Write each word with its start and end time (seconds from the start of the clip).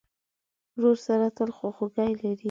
ورور 0.77 0.97
سره 1.07 1.25
تل 1.37 1.49
خواخوږی 1.57 2.11
لرې. 2.19 2.33